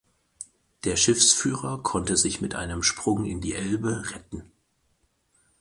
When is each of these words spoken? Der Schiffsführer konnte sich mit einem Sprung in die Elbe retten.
Der 0.83 0.95
Schiffsführer 0.95 1.83
konnte 1.83 2.17
sich 2.17 2.41
mit 2.41 2.55
einem 2.55 2.81
Sprung 2.81 3.23
in 3.23 3.39
die 3.39 3.53
Elbe 3.53 4.01
retten. 4.09 4.51